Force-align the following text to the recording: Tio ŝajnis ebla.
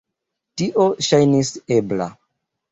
Tio 0.61 0.87
ŝajnis 1.09 1.53
ebla. 1.79 2.11